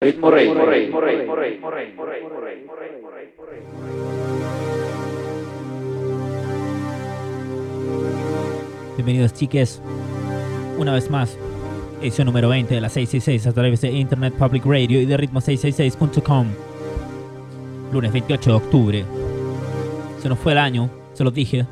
Ritmo 0.00 0.30
Rey. 0.30 0.48
Bienvenidos 8.94 9.34
chiques, 9.34 9.82
una 10.78 10.92
vez 10.92 11.10
más, 11.10 11.36
edición 12.00 12.26
número 12.26 12.48
20 12.48 12.76
de 12.76 12.80
la 12.80 12.88
666 12.88 13.48
a 13.48 13.52
través 13.52 13.80
de 13.80 13.90
Internet 13.90 14.34
Public 14.34 14.64
Radio 14.66 15.00
y 15.00 15.04
de 15.04 15.18
ritmo666.com. 15.18 16.46
Lunes 17.92 18.12
28 18.12 18.50
de 18.50 18.56
octubre. 18.56 19.04
Se 20.22 20.28
nos 20.28 20.38
fue 20.38 20.52
el 20.52 20.58
año, 20.58 20.90
se 21.14 21.24
los 21.24 21.34
dije. 21.34 21.66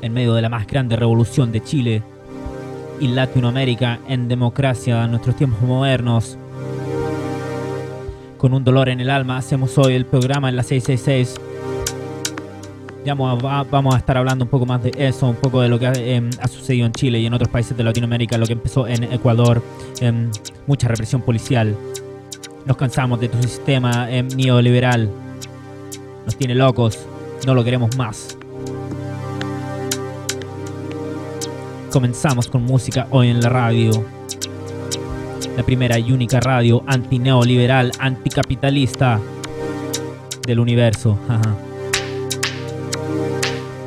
En 0.00 0.12
medio 0.12 0.34
de 0.34 0.42
la 0.42 0.48
más 0.48 0.66
grande 0.66 0.96
revolución 0.96 1.52
de 1.52 1.62
Chile 1.62 2.02
y 3.00 3.08
Latinoamérica 3.08 4.00
en 4.08 4.28
democracia 4.28 5.04
en 5.04 5.10
nuestros 5.10 5.36
tiempos 5.36 5.60
modernos. 5.62 6.38
Con 8.38 8.54
un 8.54 8.64
dolor 8.64 8.88
en 8.88 9.00
el 9.00 9.10
alma 9.10 9.36
hacemos 9.36 9.78
hoy 9.78 9.94
el 9.94 10.06
programa 10.06 10.48
en 10.48 10.56
la 10.56 10.62
666 10.62 11.40
ya 13.04 13.14
vamos 13.14 13.94
a 13.94 13.98
estar 13.98 14.16
hablando 14.16 14.44
un 14.44 14.50
poco 14.50 14.66
más 14.66 14.82
de 14.82 14.92
eso, 14.96 15.28
un 15.28 15.36
poco 15.36 15.60
de 15.60 15.68
lo 15.68 15.78
que 15.78 15.86
em, 15.86 16.30
ha, 16.40 16.48
sucedido 16.48 16.86
en 16.86 16.92
Chile 16.92 17.18
y 17.18 17.26
en 17.26 17.34
otros 17.34 17.48
países 17.48 17.76
de 17.76 17.82
Latinoamérica, 17.82 18.38
lo 18.38 18.46
que 18.46 18.52
empezó 18.52 18.86
en 18.86 19.04
Ecuador, 19.04 19.62
em, 20.00 20.30
mucha 20.66 20.88
represión 20.88 21.22
policial. 21.22 21.76
Nos 22.64 22.76
cansamos 22.76 23.20
de 23.20 23.28
tu 23.28 23.42
sistema 23.42 24.10
em, 24.10 24.28
neoliberal. 24.28 25.10
Nos 26.24 26.36
tiene 26.36 26.54
locos, 26.54 26.98
no 27.44 27.54
lo 27.54 27.64
queremos 27.64 27.96
más. 27.96 28.36
Comenzamos 31.92 32.48
con 32.48 32.62
música 32.62 33.06
hoy 33.10 33.28
en 33.28 33.42
la 33.42 33.50
radio. 33.50 34.02
La 35.58 35.62
primera 35.62 35.98
y 35.98 36.10
única 36.10 36.40
radio 36.40 36.82
antineoliberal, 36.86 37.92
anticapitalista 37.98 39.20
del 40.46 40.58
universo. 40.58 41.18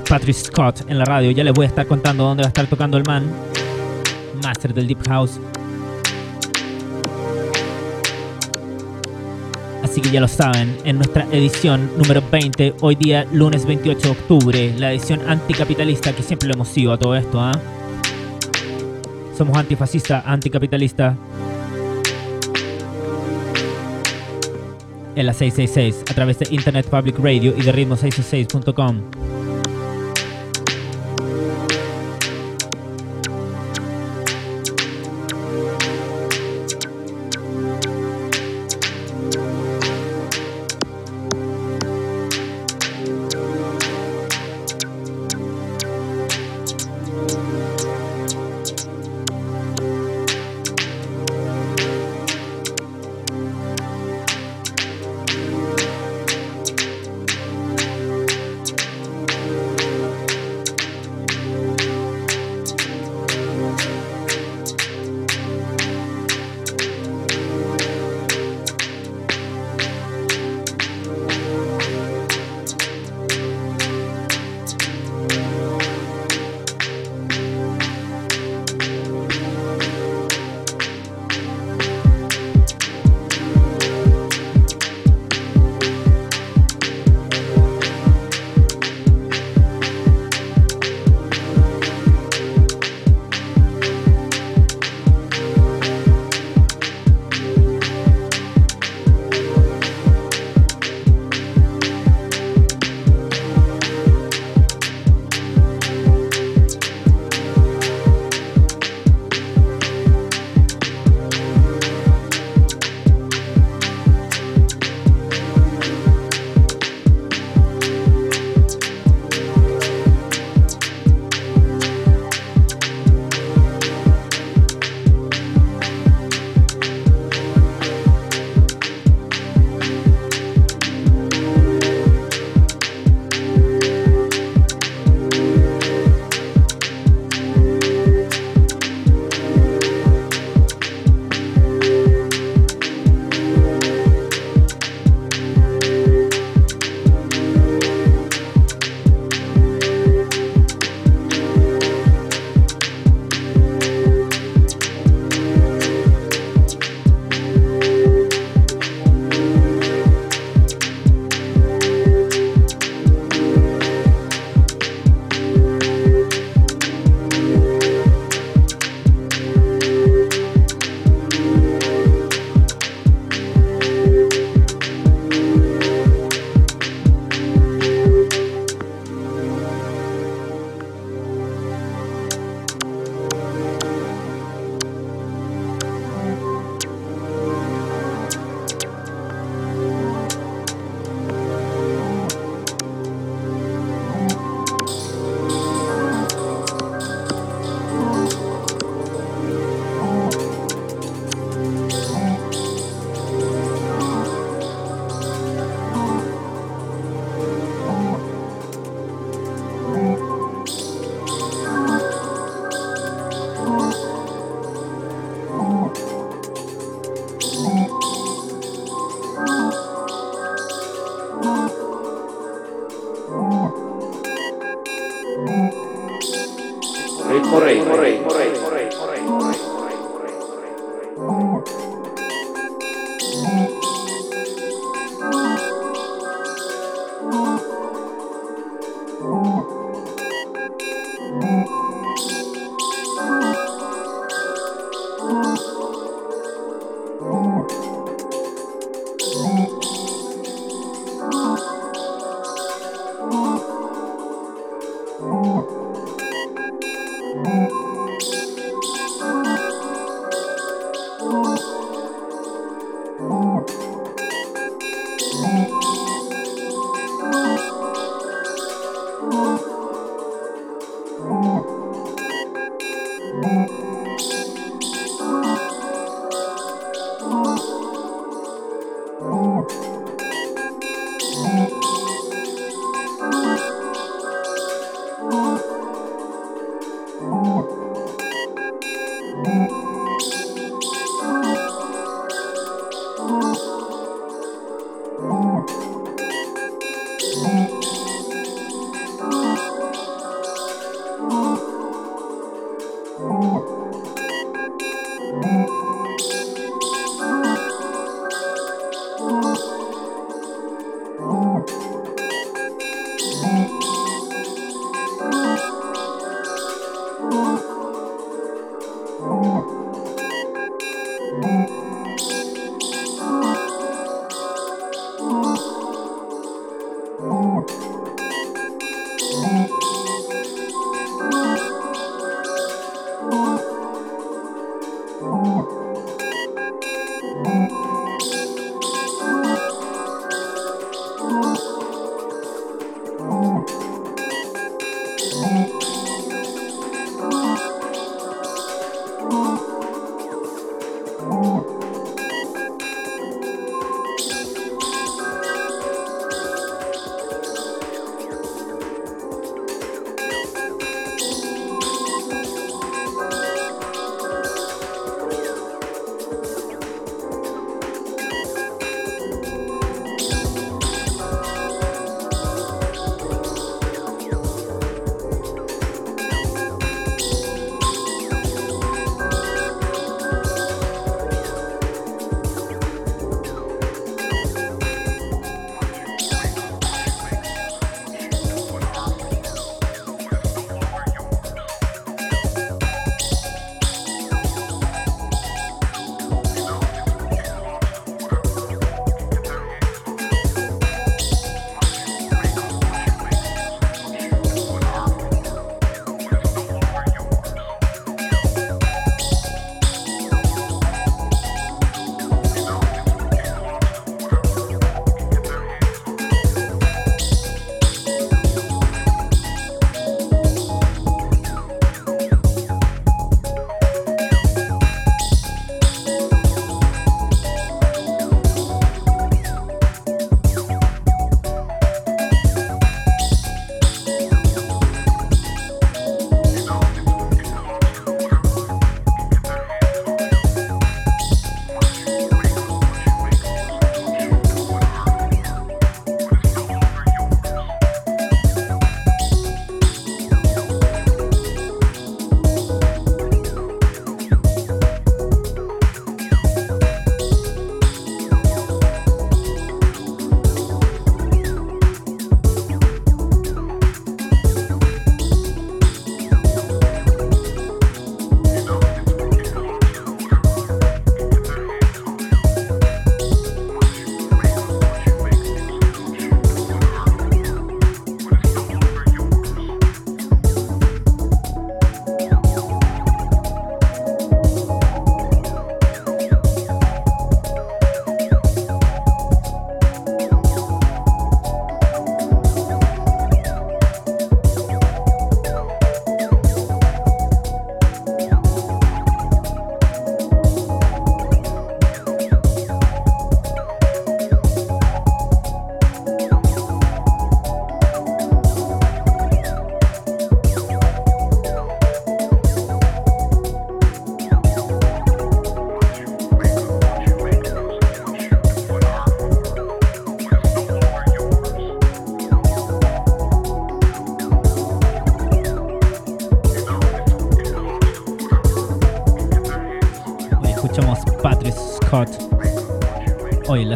Patrick 0.07 0.35
Scott 0.35 0.81
en 0.87 0.99
la 0.99 1.05
radio. 1.05 1.31
Ya 1.31 1.43
les 1.43 1.51
voy 1.51 1.65
a 1.65 1.69
estar 1.69 1.87
contando 1.87 2.25
dónde 2.25 2.43
va 2.43 2.47
a 2.47 2.49
estar 2.49 2.67
tocando 2.67 2.97
el 2.97 3.05
man. 3.05 3.27
Master 4.43 4.71
del 4.71 4.85
Deep 4.85 5.07
House. 5.07 5.39
Así 9.83 9.99
que 9.99 10.11
ya 10.11 10.19
lo 10.19 10.27
saben, 10.27 10.77
en 10.83 10.97
nuestra 10.97 11.25
edición 11.31 11.89
número 11.97 12.21
20, 12.31 12.75
hoy 12.81 12.95
día 12.95 13.25
lunes 13.31 13.65
28 13.65 13.99
de 13.99 14.09
octubre, 14.09 14.75
la 14.77 14.91
edición 14.91 15.21
anticapitalista 15.27 16.13
que 16.13 16.21
siempre 16.21 16.49
lo 16.49 16.53
hemos 16.53 16.67
sido 16.67 16.93
a 16.93 16.99
todo 16.99 17.15
esto, 17.15 17.39
¿ah? 17.39 17.53
Somos 19.37 19.57
antifascista, 19.57 20.23
anticapitalista. 20.25 21.17
En 25.15 25.25
la 25.25 25.33
666, 25.33 26.03
a 26.09 26.13
través 26.13 26.39
de 26.39 26.47
Internet 26.51 26.87
Public 26.87 27.17
Radio 27.19 27.53
y 27.57 27.61
de 27.61 27.73
ritmo666.com. 27.73 29.34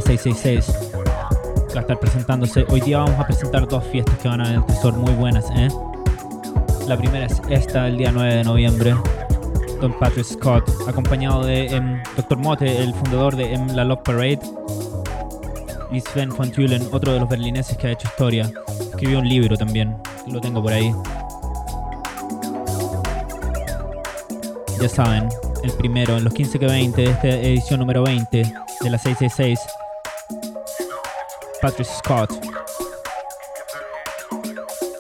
666 0.01 0.89
que 1.70 1.75
va 1.75 1.79
a 1.79 1.82
estar 1.82 2.00
presentándose. 2.00 2.65
Hoy 2.70 2.82
día 2.82 2.98
vamos 2.98 3.20
a 3.20 3.27
presentar 3.27 3.68
dos 3.68 3.84
fiestas 3.86 4.18
que 4.18 4.27
van 4.27 4.41
a 4.41 4.46
venir 4.46 4.63
son 4.82 5.00
muy 5.00 5.13
buenas. 5.13 5.46
¿eh? 5.51 5.68
La 6.88 6.98
primera 6.98 7.27
es 7.27 7.39
esta, 7.50 7.88
el 7.88 7.98
día 7.98 8.12
9 8.12 8.36
de 8.36 8.44
noviembre. 8.44 8.96
Don 9.79 9.94
Patrick 9.98 10.25
Scott, 10.25 10.68
acompañado 10.88 11.46
de 11.46 11.68
em, 11.68 12.01
Dr. 12.18 12.38
Mote, 12.38 12.84
el 12.84 12.94
fundador 12.94 13.36
de 13.36 13.53
em, 13.53 13.68
la 13.68 13.84
Love 13.84 14.01
Parade. 14.03 14.39
Y 15.91 16.01
Sven 16.01 16.29
von 16.29 16.51
Thulen, 16.51 16.88
otro 16.91 17.13
de 17.13 17.20
los 17.20 17.29
berlineses 17.29 17.77
que 17.77 17.88
ha 17.88 17.91
hecho 17.91 18.08
historia. 18.08 18.51
Escribió 18.89 19.20
un 19.20 19.29
libro 19.29 19.56
también, 19.56 19.96
lo 20.27 20.41
tengo 20.41 20.62
por 20.62 20.74
ahí. 20.74 20.94
Ya 24.82 24.89
saben, 24.89 25.29
el 25.63 25.72
primero 25.74 26.18
en 26.18 26.24
los 26.24 26.34
15 26.34 26.58
que 26.58 26.65
20 26.65 27.01
de 27.01 27.10
esta 27.12 27.27
edición 27.27 27.79
número 27.79 28.03
20 28.03 28.38
de 28.38 28.89
la 28.89 28.98
666. 28.98 29.60
Patrick 31.62 31.88
Scott. 31.88 32.32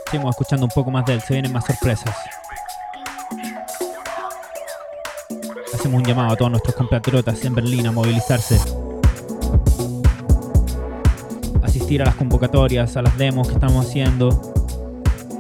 Seguimos 0.05 0.31
escuchando 0.31 0.65
un 0.65 0.71
poco 0.71 0.91
más 0.91 1.05
de 1.05 1.13
él, 1.13 1.21
se 1.21 1.33
vienen 1.33 1.53
más 1.53 1.65
sorpresas. 1.65 2.13
Hacemos 5.73 6.01
un 6.01 6.05
llamado 6.05 6.33
a 6.33 6.35
todos 6.35 6.51
nuestros 6.51 6.75
compatriotas 6.75 7.43
en 7.45 7.55
Berlín 7.55 7.87
a 7.87 7.91
movilizarse. 7.93 8.59
Asistir 11.63 12.01
a 12.01 12.05
las 12.05 12.15
convocatorias, 12.15 12.97
a 12.97 13.03
las 13.03 13.17
demos 13.17 13.47
que 13.47 13.53
estamos 13.53 13.85
haciendo, 13.85 14.53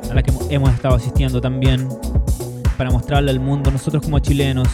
a 0.09 0.13
las 0.13 0.23
que 0.23 0.31
hemos 0.49 0.73
estado 0.73 0.95
asistiendo 0.95 1.41
también 1.41 1.89
para 2.77 2.91
mostrarle 2.91 3.31
al 3.31 3.41
mundo, 3.41 3.71
nosotros 3.71 4.03
como 4.03 4.19
chilenos, 4.19 4.69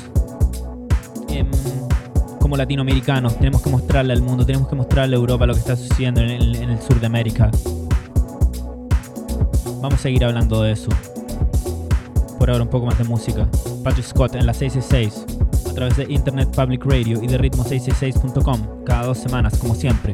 como 2.46 2.58
latinoamericanos, 2.58 3.40
tenemos 3.40 3.60
que 3.64 3.72
mostrarle 3.72 4.14
al 4.14 4.22
mundo, 4.22 4.46
tenemos 4.46 4.68
que 4.68 4.76
mostrarle 4.76 5.16
a 5.16 5.18
Europa 5.18 5.48
lo 5.48 5.56
que 5.56 5.62
está 5.62 5.76
sucediendo 5.76 6.22
en 6.22 6.30
el, 6.30 6.80
sur 6.80 7.00
de 7.00 7.08
América. 7.08 7.50
Vamos 9.82 9.96
a 9.96 9.98
seguir 9.98 10.24
hablando 10.24 10.62
de 10.62 10.74
eso. 10.74 10.90
Por 12.38 12.52
ahora 12.52 12.62
un 12.62 12.70
poco 12.70 12.86
más 12.86 13.00
de 13.00 13.04
música. 13.06 13.50
Patrick 13.84 14.06
Scott 14.06 14.36
en 14.36 14.46
la 14.46 14.54
666, 14.54 15.26
a 15.72 15.74
través 15.74 15.98
de 15.98 16.06
Internet 16.08 16.56
Public 16.56 16.86
Radio 16.86 17.20
y 17.24 17.26
de 17.26 17.40
ritmo666.com, 17.40 18.84
cada 18.86 19.08
dos 19.08 19.18
semanas 19.18 19.58
como 19.58 19.74
siempre. 19.74 20.14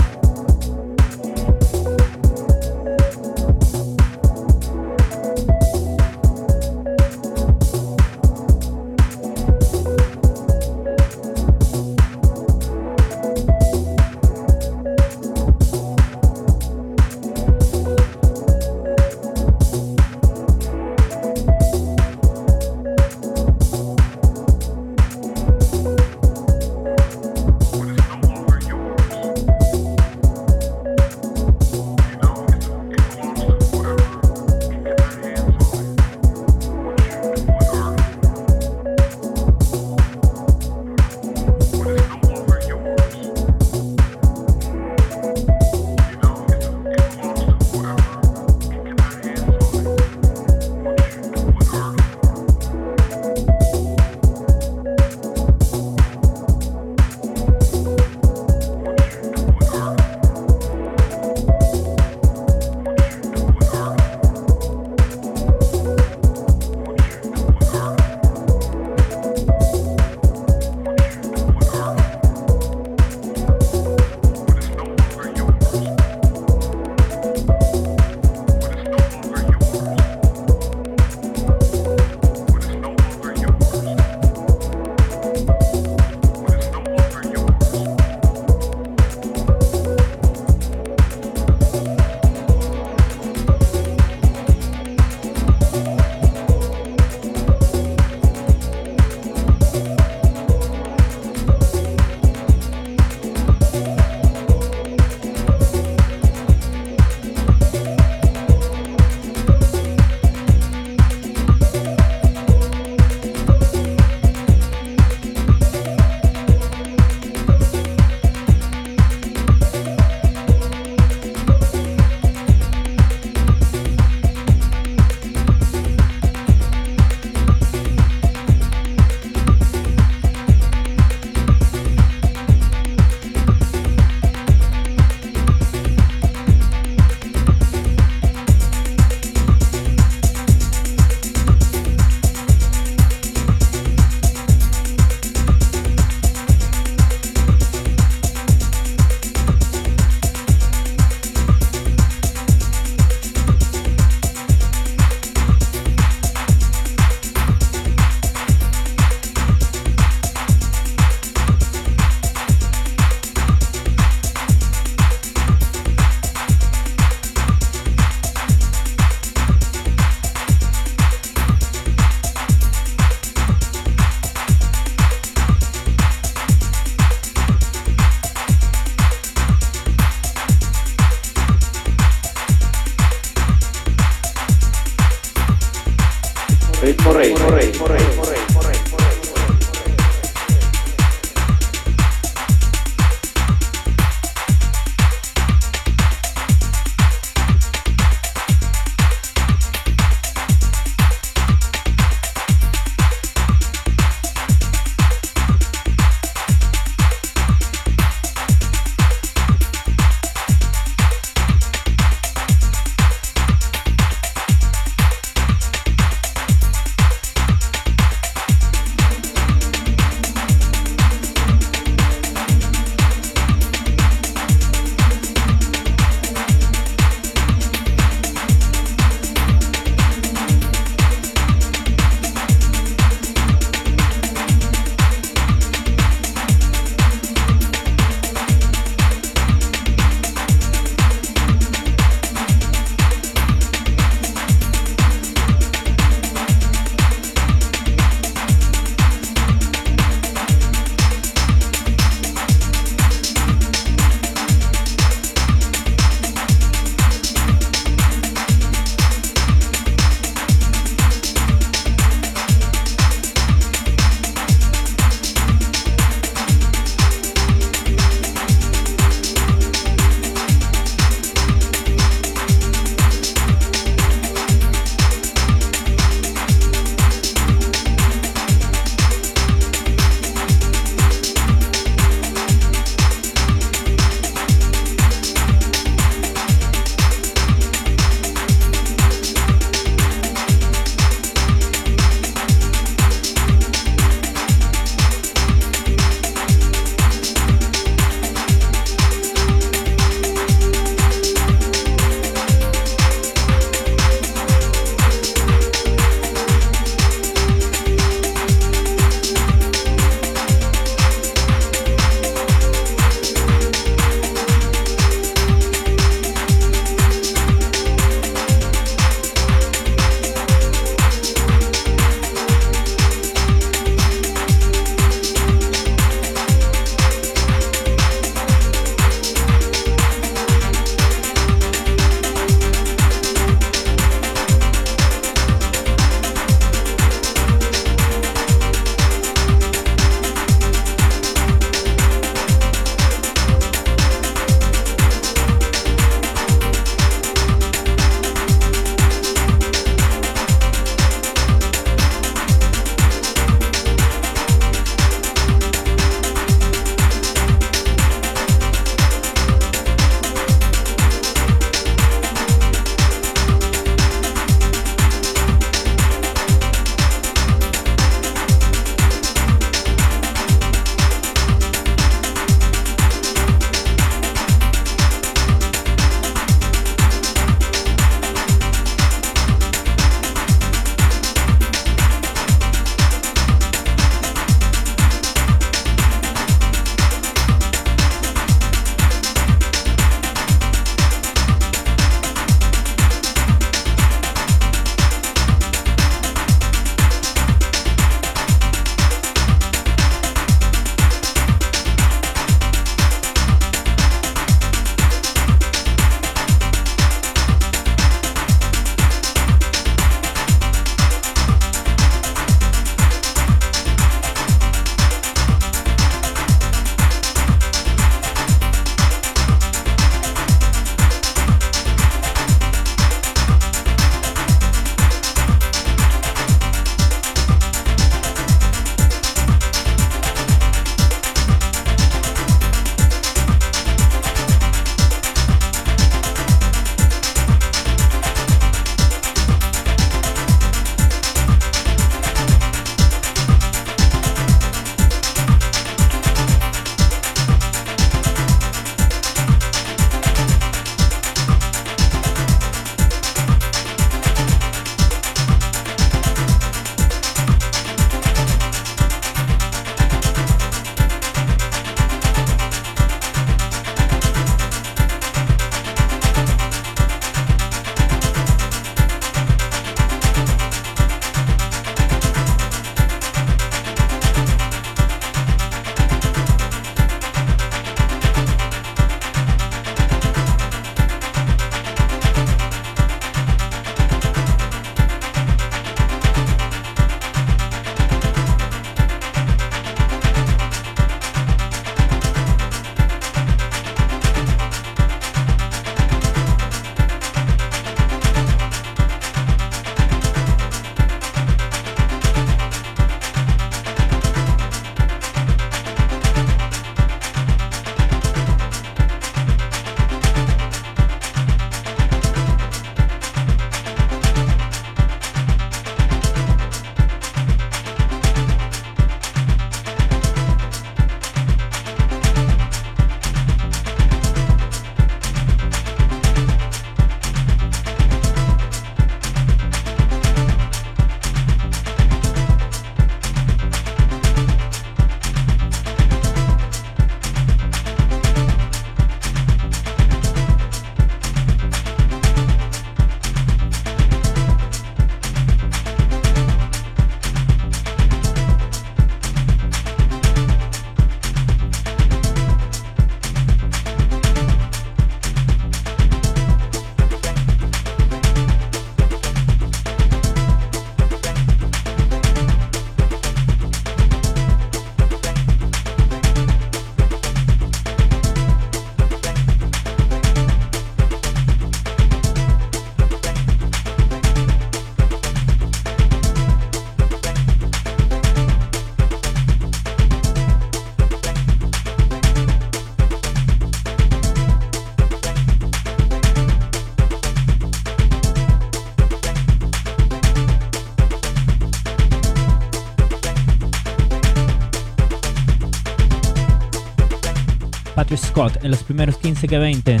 Scott 598.32 598.64
en 598.64 598.70
los 598.70 598.82
primeros 598.82 599.18
15 599.18 599.46
que 599.46 599.58
20. 599.58 600.00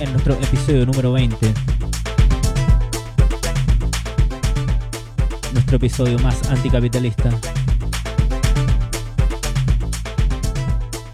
En 0.00 0.12
nuestro 0.12 0.34
episodio 0.34 0.84
número 0.84 1.10
20. 1.10 1.54
Nuestro 5.54 5.76
episodio 5.76 6.18
más 6.18 6.46
anticapitalista. 6.50 7.30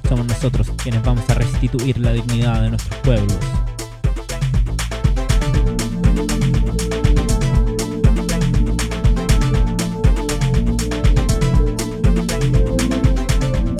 Somos 0.08 0.26
nosotros 0.26 0.72
quienes 0.82 1.04
vamos 1.04 1.30
a 1.30 1.34
restituir 1.34 1.98
la 1.98 2.12
dignidad 2.12 2.60
de 2.62 2.70
nuestros 2.70 2.98
pueblos. 3.02 3.38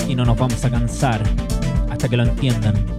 Y 0.07 0.15
no 0.15 0.23
nos 0.23 0.37
vamos 0.37 0.63
a 0.63 0.69
cansar 0.71 1.38
hasta 1.99 2.07
que 2.07 2.15
lo 2.15 2.23
entiendan. 2.23 2.98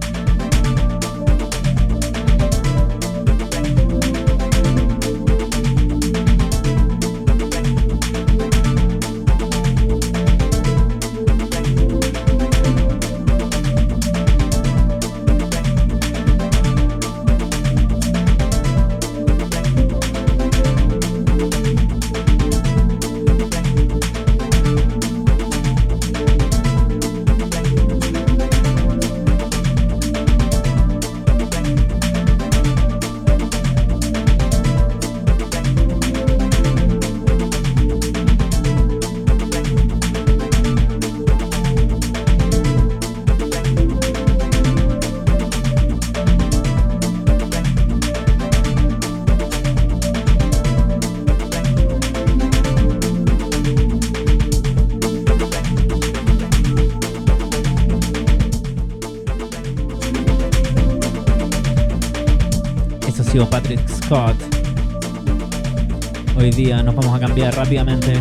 Hoy 66.37 66.49
día 66.51 66.83
nos 66.83 66.93
vamos 66.93 67.15
a 67.15 67.19
cambiar 67.19 67.55
rápidamente 67.55 68.19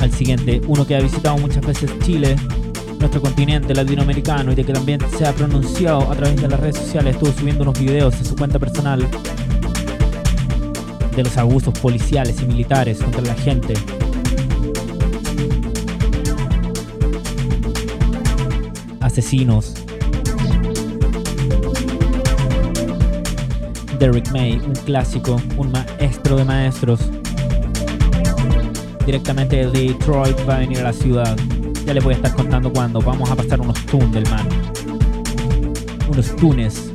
al 0.00 0.10
siguiente. 0.10 0.62
Uno 0.66 0.86
que 0.86 0.96
ha 0.96 1.00
visitado 1.00 1.36
muchas 1.36 1.66
veces 1.66 1.90
Chile, 1.98 2.34
nuestro 2.98 3.20
continente 3.20 3.74
latinoamericano 3.74 4.52
y 4.52 4.54
de 4.54 4.64
que 4.64 4.72
también 4.72 5.00
se 5.18 5.26
ha 5.26 5.34
pronunciado 5.34 6.10
a 6.10 6.16
través 6.16 6.40
de 6.40 6.48
las 6.48 6.60
redes 6.60 6.78
sociales. 6.78 7.16
Estuvo 7.16 7.30
subiendo 7.32 7.62
unos 7.62 7.78
videos 7.78 8.14
en 8.14 8.24
su 8.24 8.34
cuenta 8.34 8.58
personal 8.58 9.06
de 11.14 11.22
los 11.22 11.36
abusos 11.36 11.78
policiales 11.78 12.40
y 12.40 12.46
militares 12.46 13.00
contra 13.00 13.20
la 13.20 13.34
gente. 13.34 13.74
Asesinos. 19.00 19.74
Derrick 24.04 24.30
May, 24.32 24.58
un 24.58 24.74
clásico, 24.84 25.40
un 25.56 25.72
maestro 25.72 26.36
de 26.36 26.44
maestros. 26.44 27.00
Directamente 29.06 29.56
de 29.56 29.70
Detroit 29.70 30.36
va 30.46 30.56
a 30.56 30.58
venir 30.58 30.80
a 30.80 30.82
la 30.82 30.92
ciudad. 30.92 31.34
Ya 31.86 31.94
les 31.94 32.04
voy 32.04 32.12
a 32.12 32.16
estar 32.18 32.34
contando 32.34 32.70
cuándo. 32.70 33.00
Vamos 33.00 33.30
a 33.30 33.34
pasar 33.34 33.62
unos 33.62 33.78
tunes 33.86 34.12
del 34.12 34.28
man. 34.28 34.46
Unos 36.10 36.36
tunes. 36.36 36.93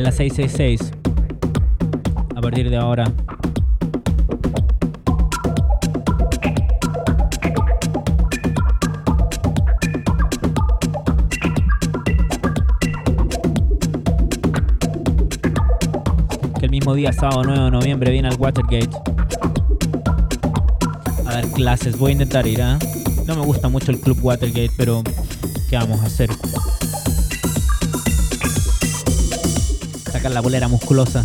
En 0.00 0.04
la 0.04 0.12
666. 0.12 0.92
A 2.34 2.40
partir 2.40 2.70
de 2.70 2.76
ahora. 2.76 3.04
El 16.62 16.70
mismo 16.70 16.94
día, 16.94 17.12
sábado 17.12 17.42
9 17.44 17.64
de 17.64 17.70
noviembre, 17.70 18.10
viene 18.10 18.28
al 18.28 18.36
Watergate 18.36 18.88
a 21.26 21.32
dar 21.32 21.46
clases. 21.48 21.98
Voy 21.98 22.10
a 22.10 22.12
intentar 22.12 22.46
ir, 22.46 22.62
¿ah? 22.62 22.78
No 23.26 23.36
me 23.36 23.42
gusta 23.42 23.68
mucho 23.68 23.90
el 23.90 24.00
club 24.00 24.18
Watergate, 24.22 24.70
pero 24.78 25.02
¿qué 25.68 25.76
vamos 25.76 26.00
a 26.00 26.06
hacer? 26.06 26.30
La 30.34 30.40
bolera 30.40 30.68
musculosa. 30.68 31.24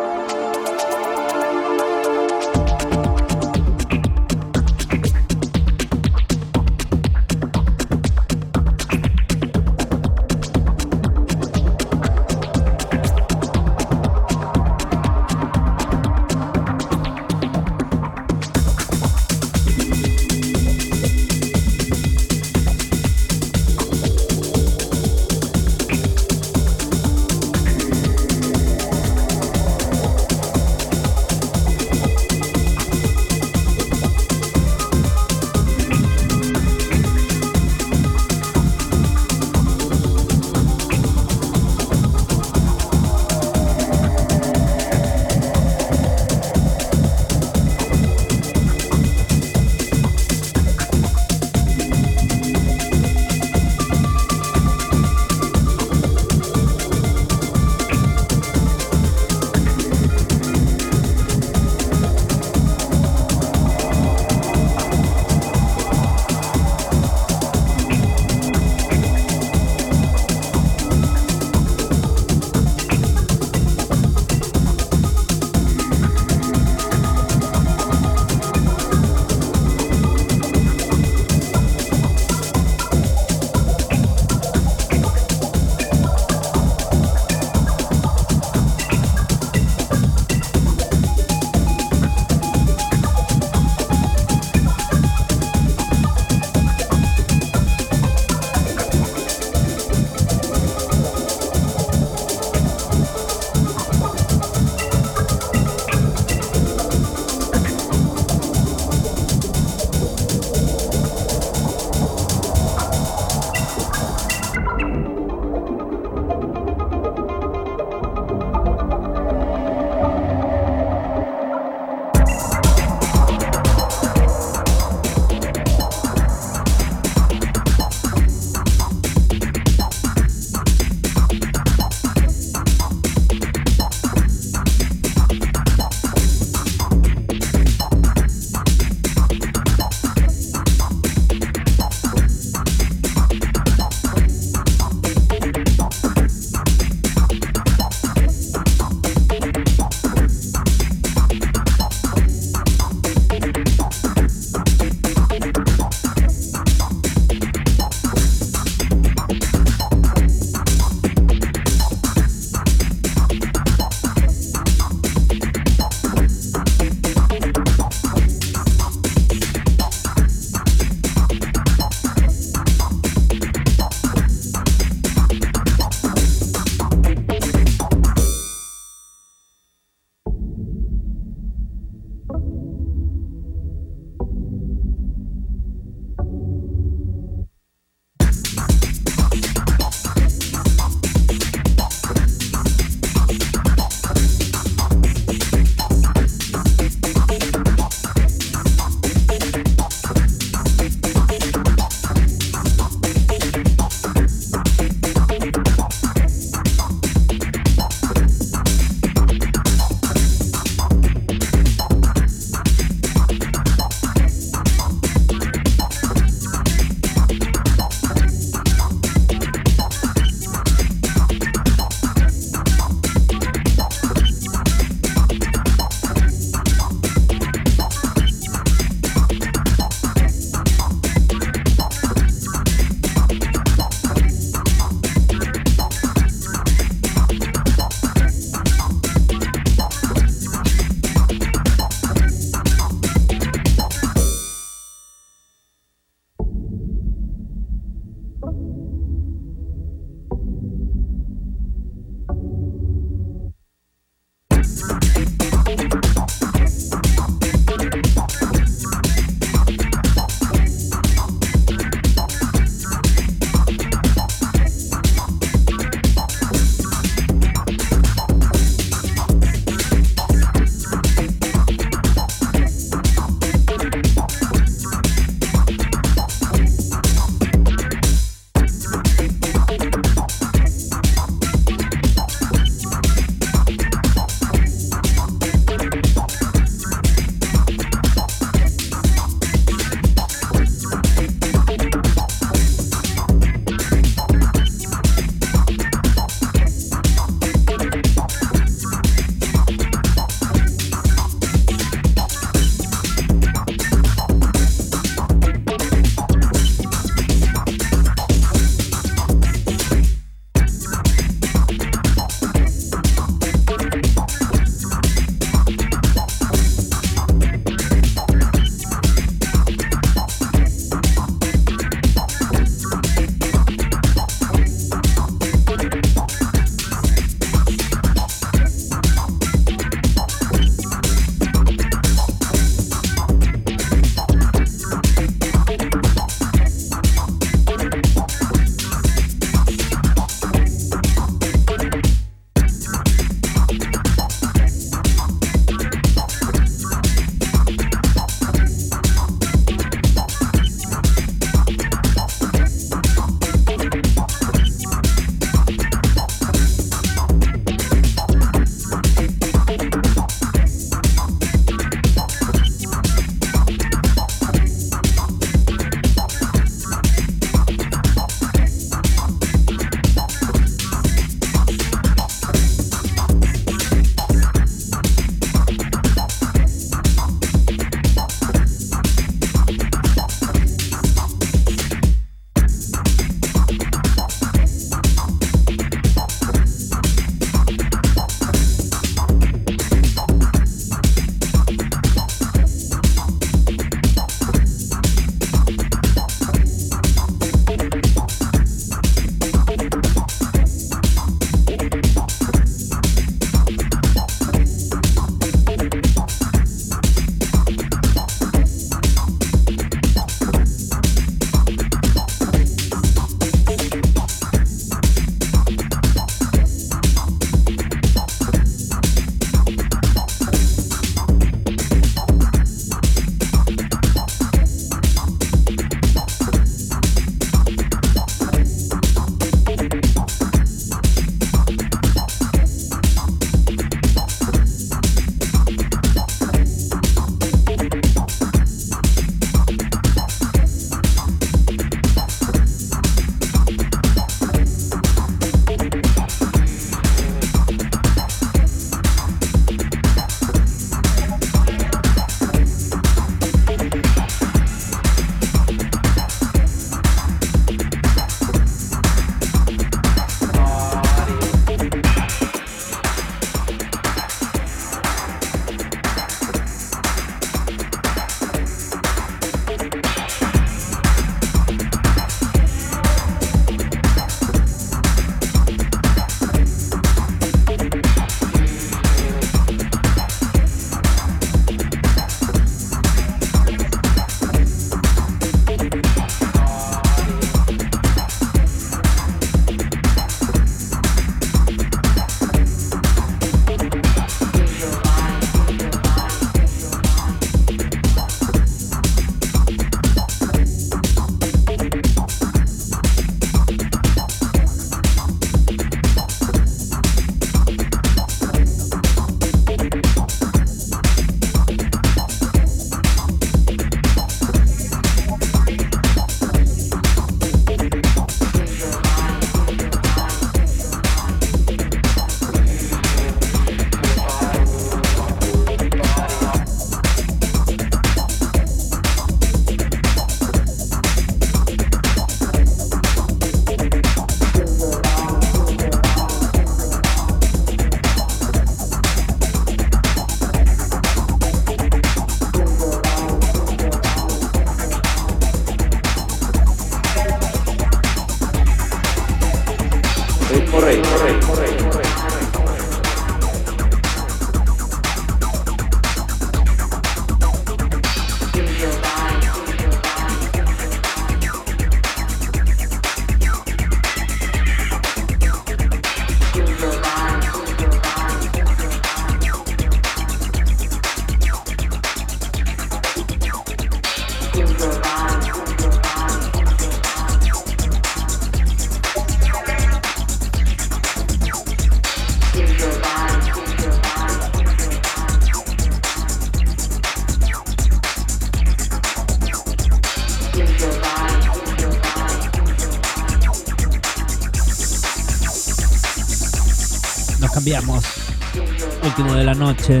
Último 599.02 599.34
de 599.34 599.42
la 599.42 599.52
noche. 599.52 600.00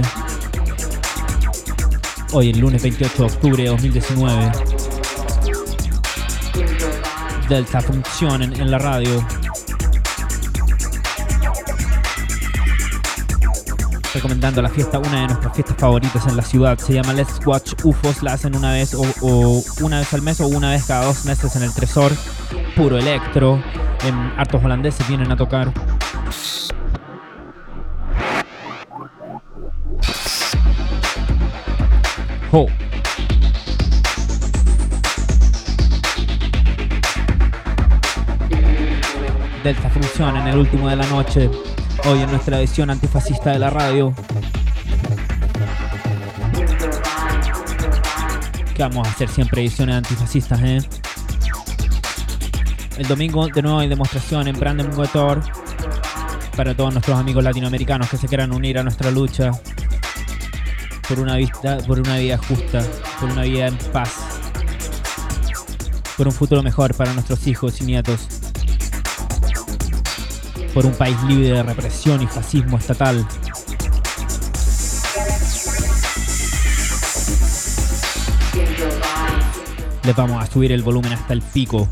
Hoy 2.32 2.50
el 2.50 2.60
lunes 2.60 2.80
28 2.82 3.16
de 3.16 3.24
octubre 3.24 3.62
de 3.64 3.68
2019. 3.70 4.52
Delta 7.48 7.80
funcionen 7.80 8.52
en 8.60 8.70
la 8.70 8.78
radio. 8.78 9.26
Recomendando 14.14 14.62
la 14.62 14.68
fiesta, 14.68 15.00
una 15.00 15.22
de 15.22 15.26
nuestras 15.26 15.52
fiestas 15.52 15.76
favoritas 15.78 16.26
en 16.28 16.36
la 16.36 16.42
ciudad. 16.44 16.78
Se 16.78 16.92
llama 16.92 17.12
Let's 17.12 17.44
Watch 17.44 17.72
UFOs. 17.82 18.22
La 18.22 18.34
hacen 18.34 18.54
una 18.54 18.70
vez 18.72 18.94
o, 18.94 19.04
una 19.80 19.98
vez 19.98 20.14
al 20.14 20.22
mes 20.22 20.40
o 20.40 20.46
una 20.46 20.70
vez 20.70 20.84
cada 20.84 21.06
dos 21.06 21.24
meses 21.24 21.56
en 21.56 21.64
el 21.64 21.74
Tresor. 21.74 22.12
Puro 22.76 22.98
electro. 22.98 23.60
En 24.04 24.14
hartos 24.38 24.62
holandeses 24.62 25.08
vienen 25.08 25.32
a 25.32 25.36
tocar. 25.36 25.72
Delta 39.62 39.90
funciona 39.90 40.40
en 40.40 40.48
el 40.48 40.58
último 40.58 40.88
de 40.88 40.96
la 40.96 41.06
noche. 41.08 41.50
Hoy 42.06 42.20
en 42.20 42.30
nuestra 42.30 42.58
edición 42.58 42.88
antifascista 42.88 43.50
de 43.50 43.58
la 43.58 43.68
radio. 43.68 44.14
Que 48.74 48.82
vamos 48.82 49.06
a 49.06 49.10
hacer 49.10 49.28
siempre 49.28 49.60
ediciones 49.60 49.96
antifascistas, 49.96 50.60
¿eh? 50.62 50.78
El 52.96 53.06
domingo 53.06 53.46
de 53.46 53.60
nuevo 53.60 53.80
hay 53.80 53.88
demostración 53.88 54.48
en 54.48 54.58
Brandenburg 54.58 55.42
para 56.56 56.74
todos 56.74 56.94
nuestros 56.94 57.18
amigos 57.18 57.44
latinoamericanos 57.44 58.08
que 58.08 58.16
se 58.16 58.26
quieran 58.26 58.54
unir 58.54 58.78
a 58.78 58.82
nuestra 58.82 59.10
lucha 59.10 59.50
por 61.08 61.20
una, 61.20 61.36
vista, 61.36 61.78
por 61.86 61.98
una 61.98 62.18
vida 62.18 62.36
justa, 62.36 62.84
por 63.18 63.30
una 63.30 63.42
vida 63.42 63.68
en 63.68 63.76
paz, 63.92 64.14
por 66.16 66.26
un 66.26 66.32
futuro 66.34 66.62
mejor 66.62 66.94
para 66.94 67.14
nuestros 67.14 67.46
hijos 67.46 67.80
y 67.80 67.84
nietos, 67.84 68.28
por 70.74 70.84
un 70.84 70.92
país 70.92 71.16
libre 71.26 71.48
de 71.48 71.62
represión 71.62 72.22
y 72.22 72.26
fascismo 72.26 72.76
estatal. 72.76 73.26
Les 80.04 80.16
vamos 80.16 80.42
a 80.42 80.46
subir 80.46 80.72
el 80.72 80.82
volumen 80.82 81.12
hasta 81.12 81.32
el 81.32 81.40
pico. 81.40 81.88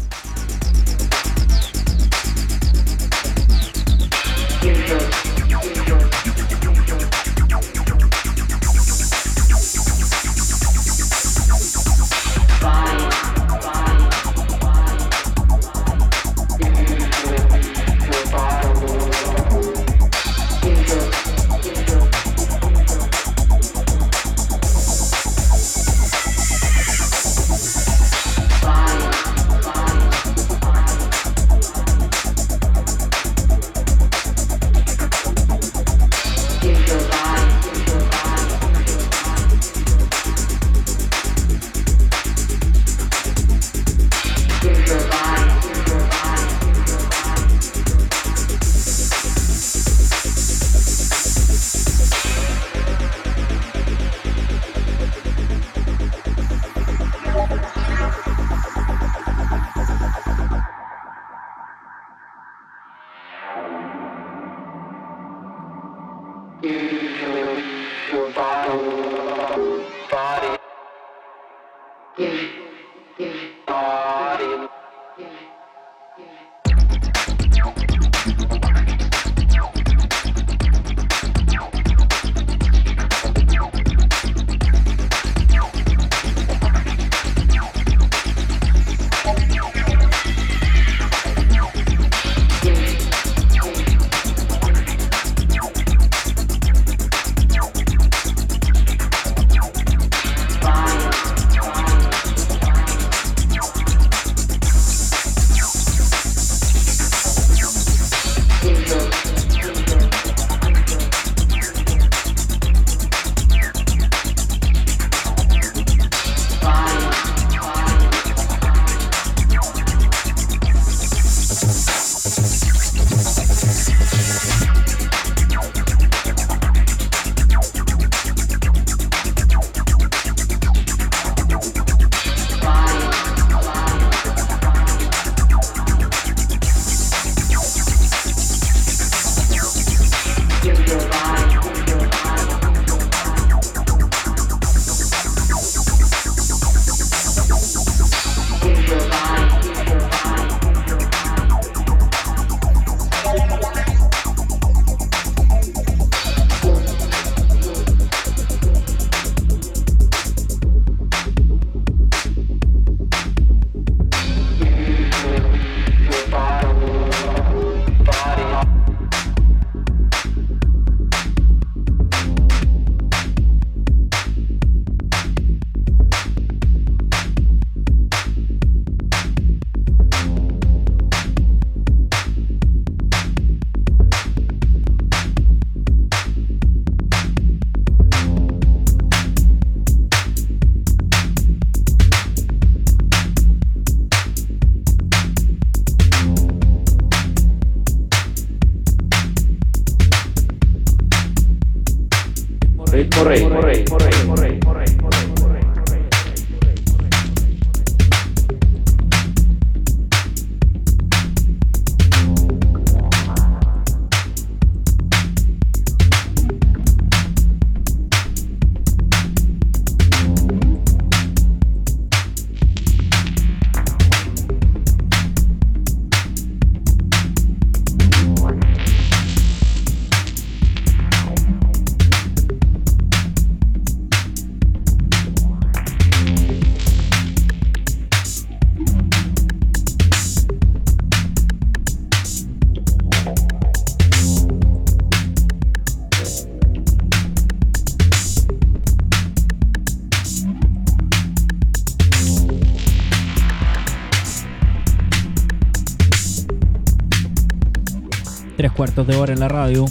De 259.05 259.17
hora 259.17 259.33
en 259.33 259.41
la 259.41 259.49
radio. 259.49 259.85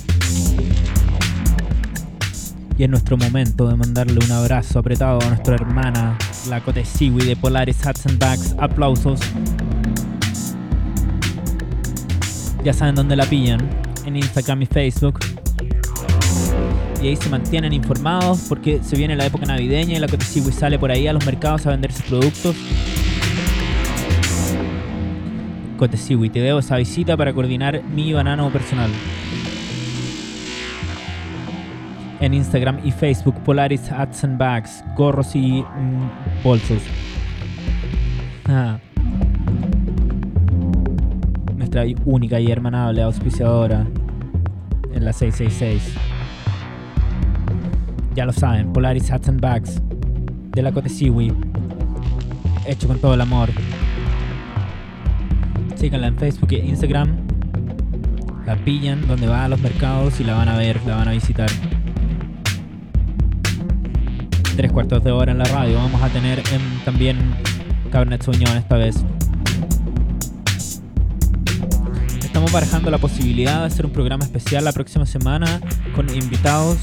Y 2.78 2.84
es 2.84 2.90
nuestro 2.90 3.18
momento 3.18 3.68
de 3.68 3.76
mandarle 3.76 4.20
un 4.24 4.32
abrazo 4.32 4.80
apretado 4.80 5.22
a 5.22 5.28
nuestra 5.28 5.56
hermana, 5.56 6.18
la 6.50 6.62
Cote 6.62 6.84
Siwi 6.84 7.24
de 7.24 7.36
Polaris 7.36 7.86
Hats 7.86 8.08
and 8.08 8.18
Bags. 8.18 8.56
Aplausos. 8.58 9.20
Ya 12.64 12.74
saben 12.74 12.96
dónde 12.96 13.16
la 13.16 13.26
pillan, 13.26 13.70
en 14.06 14.16
Instagram 14.16 14.64
y 14.64 14.66
Facebook. 14.66 15.20
Y 17.02 17.10
ahí 17.10 17.16
se 17.16 17.30
mantienen 17.30 17.74
informados 17.74 18.46
porque 18.50 18.82
se 18.84 18.96
viene 18.98 19.16
la 19.16 19.28
época 19.28 19.46
navideña 19.46 19.98
y 19.98 20.00
la 20.00 20.08
Cote 20.08 20.26
Siwi 20.26 20.52
sale 20.52 20.80
por 20.80 20.90
ahí 20.90 21.08
a 21.08 21.14
los 21.14 21.24
mercados 21.26 21.68
a 21.68 21.70
vender 21.70 21.94
sus 21.94 22.06
productos. 22.06 22.56
Cotesiwi, 25.78 26.30
te 26.30 26.40
debo 26.40 26.60
esa 26.60 26.78
visita 26.78 27.18
para 27.18 27.34
coordinar 27.34 27.84
mi 27.84 28.14
banano 28.14 28.50
personal. 28.50 28.90
En 32.20 32.34
Instagram 32.34 32.80
y 32.84 32.92
Facebook, 32.92 33.36
Polaris 33.44 33.92
Hats 33.92 34.24
and 34.24 34.38
Bags, 34.38 34.84
gorros 34.96 35.36
y 35.36 35.62
mm, 35.62 36.44
bolsos. 36.44 36.82
Ah. 38.48 38.78
Nuestra 41.58 41.84
única 42.06 42.40
y 42.40 42.52
hermanable 42.52 43.02
auspiciadora 43.02 43.86
en 44.94 45.06
la 45.06 45.12
666. 45.12 45.94
Ya 48.16 48.26
lo 48.26 48.32
saben, 48.32 48.72
Polaris 48.72 49.12
Hats 49.12 49.28
and 49.28 49.42
Bags 49.42 49.82
de 50.52 50.62
la 50.62 50.72
Cotesiwi, 50.72 51.34
hecho 52.66 52.88
con 52.88 52.98
todo 53.00 53.14
el 53.14 53.22
amor. 53.22 53.50
Síganla 55.76 56.08
en 56.08 56.18
Facebook 56.18 56.54
e 56.54 56.66
Instagram. 56.66 57.16
La 58.46 58.56
pillan 58.56 59.06
donde 59.08 59.28
va 59.28 59.46
a 59.46 59.50
los 59.50 59.60
mercados 59.60 60.20
y 60.20 60.24
la 60.24 60.36
van 60.36 60.48
a 60.48 60.58
ver, 60.58 60.80
la 60.86 60.96
van 60.96 61.10
a 61.10 61.12
visitar. 61.12 61.50
Tres 64.56 64.72
cuartos 64.72 65.04
de 65.04 65.12
hora 65.12 65.32
en 65.32 65.38
la 65.38 65.46
radio. 65.46 65.76
Vamos 65.76 66.02
a 66.02 66.10
tener 66.10 66.42
también 66.86 67.18
Cabernet 67.92 68.24
Sauvignon 68.24 68.56
esta 68.58 68.78
vez. 68.78 69.04
Estamos 72.24 72.52
barajando 72.52 72.90
la 72.90 72.98
posibilidad 72.98 73.62
de 73.62 73.66
hacer 73.66 73.86
un 73.86 73.92
programa 73.92 74.24
especial 74.24 74.64
la 74.64 74.72
próxima 74.72 75.06
semana 75.06 75.60
con 75.96 76.10
invitados 76.10 76.78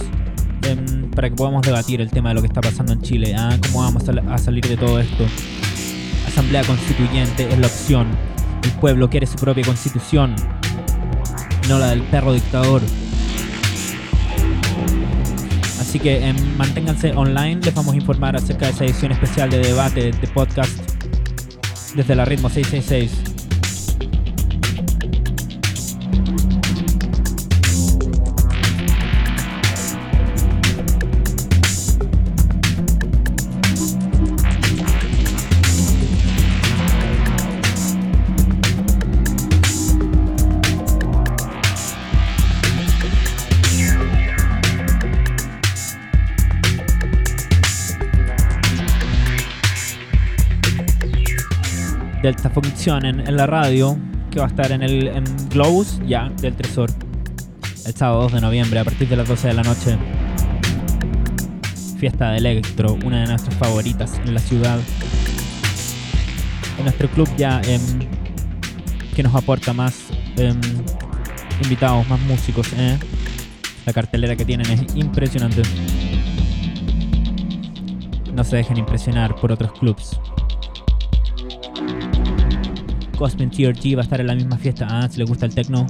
em, 0.63 1.11
para 1.11 1.31
que 1.31 1.37
podamos 1.37 1.63
debatir 1.63 2.01
el 2.01 2.11
tema 2.11 2.31
de 2.31 2.35
lo 2.35 2.41
que 2.43 2.49
está 2.49 2.61
pasando 2.61 2.93
en 2.93 3.01
Chile. 3.01 3.35
¿ah? 3.37 3.57
¿Cómo 3.69 3.81
vamos 3.81 4.05
a 4.09 4.39
salir 4.39 4.67
de 4.67 4.77
todo 4.77 5.01
esto? 5.01 5.25
Asamblea 6.27 6.63
Constituyente 6.65 7.49
es 7.49 7.59
la 7.59 7.67
opción 7.67 8.32
el 8.63 8.71
pueblo 8.73 9.09
quiere 9.09 9.27
su 9.27 9.37
propia 9.37 9.65
constitución, 9.65 10.35
no 11.69 11.79
la 11.79 11.91
del 11.91 12.03
perro 12.03 12.33
dictador. 12.33 12.83
Así 15.81 15.99
que 15.99 16.27
em, 16.27 16.37
manténganse 16.57 17.13
online, 17.13 17.61
les 17.63 17.75
vamos 17.75 17.93
a 17.93 17.97
informar 17.97 18.37
acerca 18.37 18.67
de 18.67 18.73
esa 18.73 18.85
edición 18.85 19.13
especial 19.13 19.51
de 19.51 19.59
debate 19.59 20.13
de 20.13 20.29
podcast 20.29 20.73
desde 21.95 22.15
la 22.15 22.25
ritmo 22.25 22.49
666. 22.49 23.32
Delta 52.23 52.51
Función 52.51 53.05
en, 53.05 53.37
la 53.37 53.47
radio, 53.47 53.99
que 54.31 54.39
va 54.39 54.47
a 54.47 54.49
estar 54.49 54.71
en 54.71 54.85
el 54.85 55.11
Globus, 55.51 55.99
ya, 56.07 56.31
del 56.41 56.55
Tresor, 56.55 56.89
el 57.85 57.95
sábado 57.95 58.23
2 58.23 58.35
de 58.35 58.41
noviembre 58.41 58.79
a 58.79 58.85
partir 58.85 59.09
de 59.09 59.17
las 59.17 59.27
12 59.27 59.49
de 59.49 59.55
la 59.55 59.63
noche. 59.65 59.99
Fiesta 61.99 62.31
de 62.31 62.39
Electro, 62.39 62.97
una 63.05 63.23
de 63.23 63.27
nuestras 63.27 63.57
favoritas 63.57 64.21
en 64.25 64.35
la 64.35 64.41
ciudad. 64.41 64.79
En 66.79 66.85
nuestro 66.85 67.09
club 67.09 67.29
ya 67.37 67.61
em, 67.65 67.81
que 69.17 69.25
nos 69.25 69.35
aporta 69.35 69.73
más 69.73 70.05
em, 70.37 70.61
invitados, 71.61 72.09
más 72.09 72.21
músicos. 72.21 72.73
¿eh? 72.77 72.99
La 73.85 73.93
cartelera 73.93 74.37
que 74.37 74.45
tienen 74.45 74.71
es 74.71 74.95
impresionante. 74.95 75.63
No 78.33 78.45
se 78.45 78.57
dejen 78.57 78.77
impresionar 78.77 79.35
por 79.35 79.51
otros 79.51 79.73
clubs. 79.73 80.21
Cosmin 83.23 83.51
TRT 83.51 83.95
va 83.95 84.01
a 84.01 84.03
estar 84.03 84.21
en 84.21 84.27
la 84.27 84.35
misma 84.35 84.57
fiesta. 84.57 84.89
Ah, 84.91 85.09
si 85.09 85.21
les 85.21 85.29
gusta 85.29 85.47
el 85.47 85.55
techno. 85.55 85.87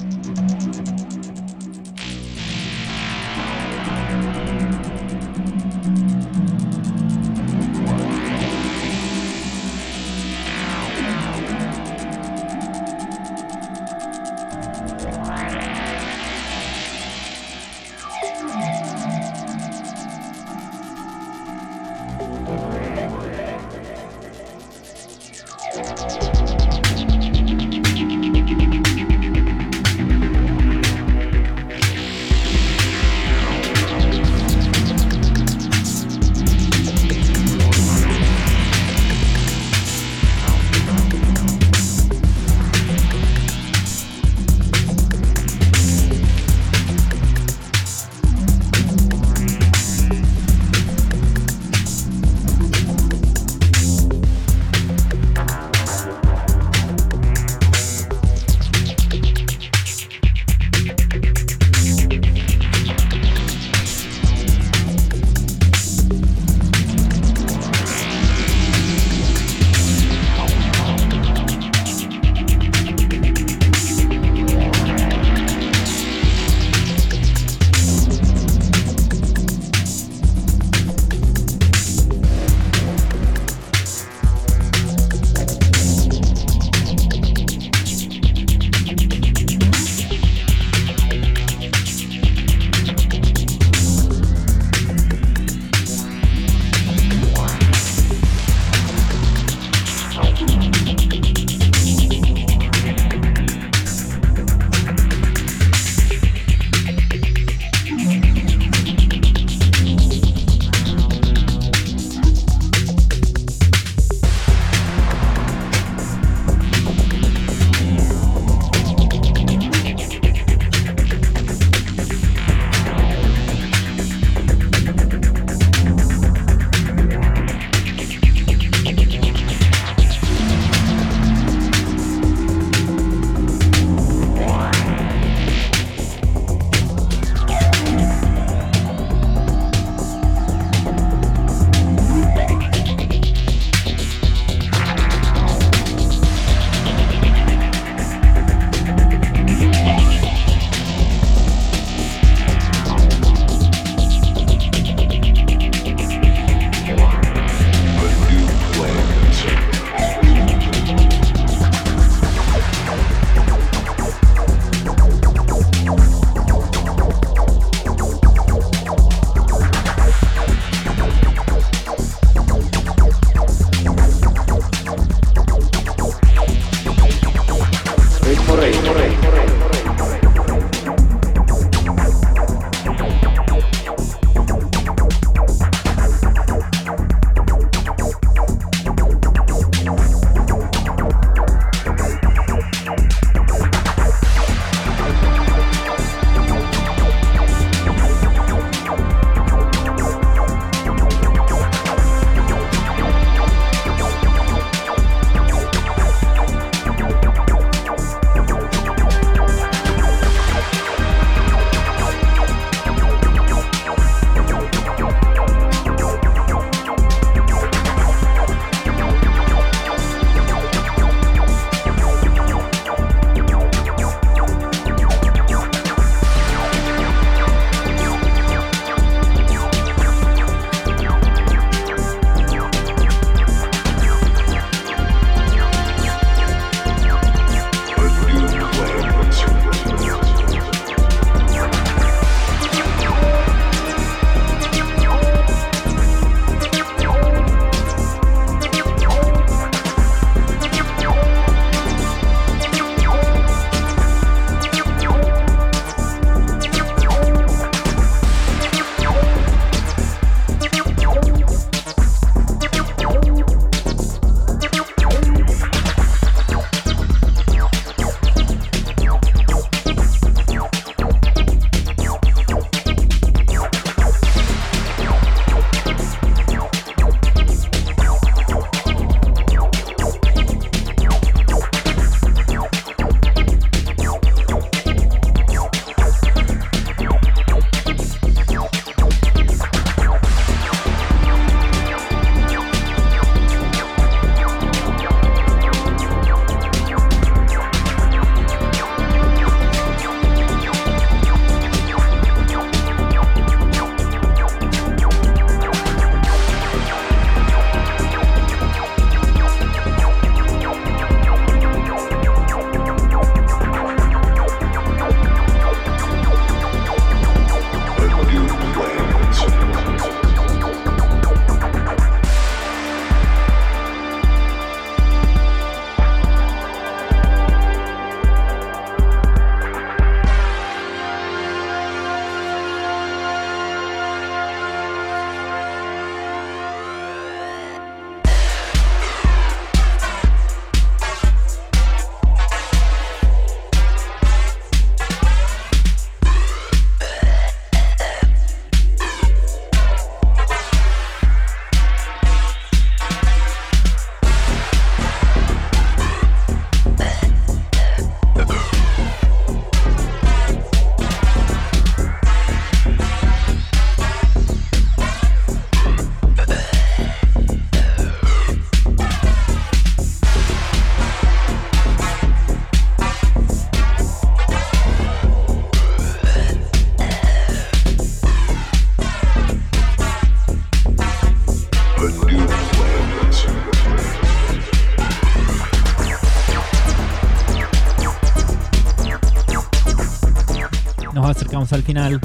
Al 391.72 391.82
final. 391.82 392.20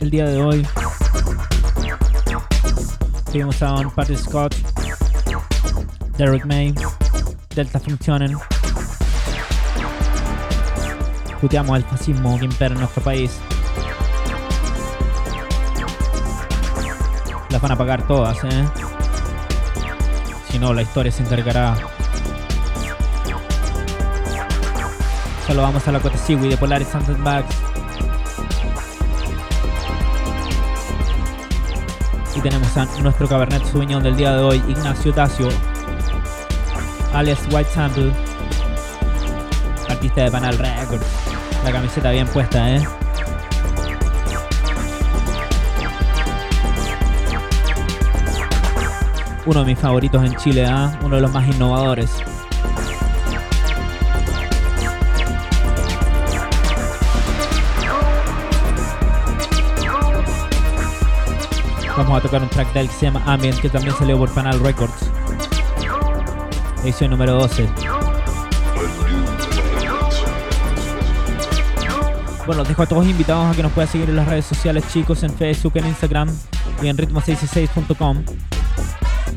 El 0.00 0.10
día 0.10 0.26
de 0.26 0.40
hoy 0.40 0.66
tuvimos 3.26 3.62
a 3.62 3.74
un 3.74 3.90
Patty 3.90 4.16
Scott, 4.16 4.54
Derek 6.16 6.44
May, 6.46 6.74
Delta 7.54 7.78
Funcionen. 7.78 8.36
Puteamos 11.40 11.76
el 11.78 11.84
fascismo 11.84 12.38
que 12.38 12.44
impera 12.46 12.74
en 12.74 12.80
nuestro 12.80 13.02
país. 13.02 13.38
Las 17.50 17.60
van 17.60 17.72
a 17.72 17.76
pagar 17.76 18.06
todas, 18.06 18.42
¿eh? 18.44 18.68
Si 20.50 20.58
no, 20.58 20.74
la 20.74 20.82
historia 20.82 21.12
se 21.12 21.22
encargará. 21.22 21.76
Solo 25.46 25.62
vamos 25.62 25.86
a 25.86 25.92
la 25.92 26.00
Cota 26.00 26.18
Siwi 26.18 26.48
de 26.48 26.56
Polaris 26.56 26.88
Bags. 27.22 27.69
Tenemos 32.42 32.74
a 32.78 32.86
nuestro 33.02 33.28
Cabernet 33.28 33.62
Sauvignon 33.66 34.02
del 34.02 34.16
día 34.16 34.34
de 34.34 34.42
hoy, 34.42 34.62
Ignacio 34.66 35.12
Tacio, 35.12 35.48
alias 37.12 37.38
White 37.52 37.70
Sample, 37.70 38.10
artista 39.90 40.24
de 40.24 40.30
Panal 40.30 40.56
Records. 40.56 41.04
La 41.64 41.70
camiseta 41.70 42.10
bien 42.10 42.26
puesta, 42.28 42.76
¿eh? 42.76 42.82
Uno 49.44 49.60
de 49.60 49.66
mis 49.66 49.78
favoritos 49.78 50.24
en 50.24 50.34
Chile, 50.36 50.64
¿eh? 50.64 50.98
Uno 51.02 51.16
de 51.16 51.22
los 51.22 51.32
más 51.32 51.46
innovadores. 51.46 52.10
Vamos 62.00 62.18
a 62.18 62.22
tocar 62.22 62.42
un 62.42 62.48
track 62.48 62.72
de 62.72 62.80
él 62.80 62.88
que 62.88 63.12
Ambient, 63.26 63.60
que 63.60 63.68
también 63.68 63.94
salió 63.94 64.16
por 64.16 64.32
Panal 64.32 64.58
Records. 64.60 65.10
Edición 66.82 67.10
número 67.10 67.34
12. 67.34 67.68
Bueno, 72.46 72.60
los 72.62 72.68
dejo 72.68 72.82
a 72.82 72.86
todos 72.86 73.06
invitados 73.06 73.52
a 73.52 73.54
que 73.54 73.62
nos 73.62 73.72
puedan 73.72 73.90
seguir 73.90 74.08
en 74.08 74.16
las 74.16 74.26
redes 74.26 74.46
sociales, 74.46 74.82
chicos, 74.90 75.22
en 75.24 75.34
Facebook, 75.34 75.74
en 75.76 75.88
Instagram 75.88 76.34
y 76.82 76.88
en 76.88 76.96
ritmo66.com. 76.96 78.24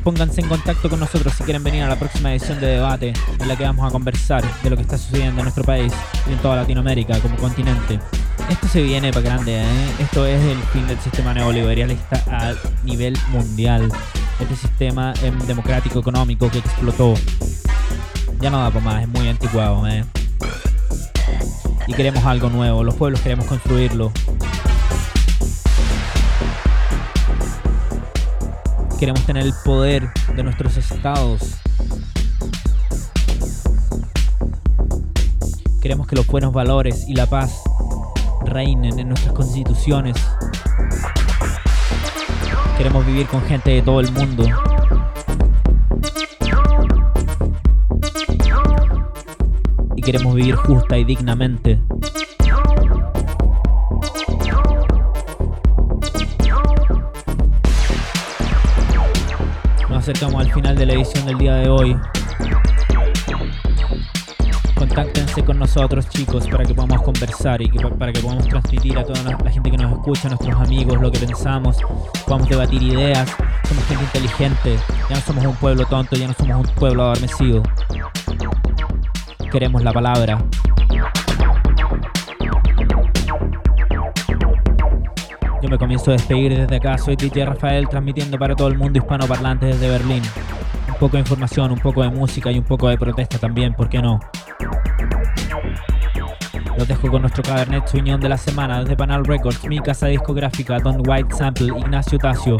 Pónganse 0.02 0.40
en 0.40 0.48
contacto 0.48 0.88
con 0.88 1.00
nosotros 1.00 1.34
si 1.34 1.44
quieren 1.44 1.62
venir 1.62 1.82
a 1.82 1.88
la 1.88 1.98
próxima 1.98 2.32
edición 2.32 2.58
de 2.60 2.68
debate 2.68 3.12
en 3.40 3.46
la 3.46 3.56
que 3.56 3.64
vamos 3.64 3.86
a 3.86 3.92
conversar 3.92 4.42
de 4.62 4.70
lo 4.70 4.76
que 4.76 4.82
está 4.82 4.96
sucediendo 4.96 5.40
en 5.40 5.44
nuestro 5.44 5.64
país 5.64 5.92
y 6.30 6.32
en 6.32 6.38
toda 6.38 6.56
Latinoamérica 6.56 7.20
como 7.20 7.36
continente. 7.36 8.00
Esto 8.48 8.68
se 8.68 8.82
viene 8.82 9.12
para 9.12 9.24
grande, 9.24 9.62
¿eh? 9.62 9.94
Esto 9.98 10.26
es 10.26 10.42
el 10.42 10.58
fin 10.72 10.86
del 10.86 10.98
sistema 11.00 11.34
neoliberalista 11.34 12.22
a 12.30 12.54
nivel 12.84 13.16
mundial. 13.30 13.90
Este 14.40 14.56
sistema 14.56 15.14
em, 15.22 15.38
democrático 15.46 15.98
económico 15.98 16.50
que 16.50 16.58
explotó. 16.58 17.14
Ya 18.40 18.50
no 18.50 18.58
da 18.58 18.70
para 18.70 18.84
más, 18.84 19.02
es 19.02 19.08
muy 19.08 19.28
anticuado, 19.28 19.86
¿eh? 19.86 20.04
y 21.86 21.92
queremos 21.92 22.24
algo 22.24 22.48
nuevo. 22.50 22.82
Los 22.82 22.94
pueblos 22.94 23.20
queremos 23.20 23.46
construirlo. 23.46 24.12
Queremos 28.98 29.24
tener 29.26 29.44
el 29.44 29.52
poder 29.64 30.08
de 30.34 30.42
nuestros 30.42 30.76
estados. 30.76 31.56
Queremos 35.82 36.06
que 36.06 36.16
los 36.16 36.26
buenos 36.26 36.52
valores 36.52 37.04
y 37.06 37.14
la 37.14 37.26
paz 37.26 37.63
reinen 38.44 38.98
en 38.98 39.08
nuestras 39.08 39.34
constituciones. 39.34 40.16
Queremos 42.76 43.06
vivir 43.06 43.26
con 43.26 43.42
gente 43.42 43.70
de 43.70 43.82
todo 43.82 44.00
el 44.00 44.10
mundo. 44.12 44.44
queremos 50.04 50.34
vivir 50.34 50.54
justa 50.54 50.98
y 50.98 51.04
dignamente. 51.04 51.80
Nos 59.88 59.98
acercamos 59.98 60.34
al 60.42 60.52
final 60.52 60.76
de 60.76 60.86
la 60.86 60.92
edición 60.92 61.24
del 61.24 61.38
día 61.38 61.54
de 61.54 61.68
hoy. 61.70 61.96
Contáctense 64.94 65.44
con 65.44 65.58
nosotros 65.58 66.08
chicos 66.08 66.46
para 66.46 66.64
que 66.64 66.74
podamos 66.74 67.02
conversar 67.02 67.60
y 67.60 67.68
para 67.68 68.12
que 68.12 68.20
podamos 68.20 68.46
transmitir 68.46 68.96
a 68.96 69.04
toda 69.04 69.22
la 69.22 69.50
gente 69.50 69.70
que 69.70 69.76
nos 69.76 69.92
escucha, 69.92 70.28
a 70.28 70.30
nuestros 70.30 70.60
amigos, 70.60 71.00
lo 71.00 71.10
que 71.10 71.18
pensamos, 71.18 71.78
podamos 72.24 72.48
debatir 72.48 72.82
ideas. 72.82 73.28
Somos 73.68 73.84
gente 73.86 74.04
inteligente, 74.04 74.78
ya 75.10 75.16
no 75.16 75.22
somos 75.22 75.44
un 75.46 75.56
pueblo 75.56 75.84
tonto, 75.86 76.14
ya 76.16 76.28
no 76.28 76.34
somos 76.34 76.68
un 76.68 76.74
pueblo 76.74 77.02
adormecido 77.04 77.62
queremos 79.54 79.84
la 79.84 79.92
palabra. 79.92 80.36
Yo 85.62 85.68
me 85.68 85.78
comienzo 85.78 86.10
a 86.10 86.14
despedir 86.14 86.56
desde 86.56 86.74
acá. 86.74 86.98
Soy 86.98 87.14
DJ 87.14 87.46
Rafael 87.46 87.88
transmitiendo 87.88 88.36
para 88.36 88.56
todo 88.56 88.66
el 88.66 88.76
mundo 88.76 88.98
hispanoparlante 88.98 89.66
desde 89.66 89.88
Berlín. 89.88 90.24
Un 90.88 90.94
poco 90.96 91.12
de 91.12 91.20
información, 91.20 91.70
un 91.70 91.78
poco 91.78 92.02
de 92.02 92.10
música 92.10 92.50
y 92.50 92.58
un 92.58 92.64
poco 92.64 92.88
de 92.88 92.98
protesta 92.98 93.38
también, 93.38 93.74
¿por 93.74 93.88
qué 93.88 94.02
no? 94.02 94.18
Los 96.76 96.88
dejo 96.88 97.10
con 97.10 97.22
nuestro 97.22 97.42
Cabernet 97.42 97.86
Sauvignon 97.86 98.20
de 98.20 98.28
la 98.28 98.36
semana 98.36 98.80
desde 98.80 98.96
Panal 98.96 99.24
Records, 99.24 99.64
mi 99.64 99.78
casa 99.78 100.06
discográfica, 100.06 100.78
Don 100.80 101.02
White 101.06 101.34
Sample, 101.34 101.78
Ignacio 101.78 102.18
Tacio. 102.18 102.56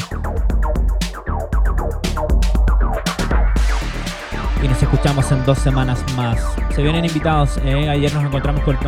y 4.65 4.69
nos 4.69 4.83
escuchamos 4.83 5.31
en 5.31 5.45
dos 5.45 5.59
semanas 5.59 6.03
más. 6.17 6.41
Se 6.75 6.83
vienen 6.83 7.05
invitados, 7.05 7.59
eh, 7.65 7.91
ayer 7.91 8.13
nos 8.15 8.25
encontramos 8.25 8.63
con 8.63 8.79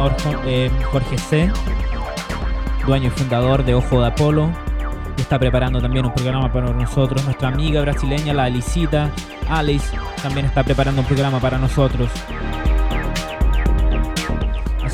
eh, 0.46 0.70
Jorge 0.90 1.18
C., 1.18 1.52
dueño 2.86 3.08
y 3.08 3.10
fundador 3.10 3.62
de 3.62 3.74
Ojo 3.74 4.00
de 4.00 4.06
Apolo, 4.06 4.50
y 5.18 5.20
está 5.20 5.38
preparando 5.38 5.78
también 5.78 6.06
un 6.06 6.14
programa 6.14 6.50
para 6.50 6.72
nosotros. 6.72 7.22
Nuestra 7.26 7.48
amiga 7.48 7.82
brasileña, 7.82 8.32
la 8.32 8.44
Alicita, 8.44 9.10
Alice, 9.50 9.94
también 10.22 10.46
está 10.46 10.64
preparando 10.64 11.02
un 11.02 11.06
programa 11.06 11.40
para 11.40 11.58
nosotros. 11.58 12.10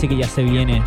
Así 0.02 0.08
que 0.08 0.16
ya 0.16 0.26
se 0.26 0.42
viene 0.42 0.82